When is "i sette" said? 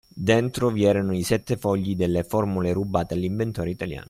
1.15-1.57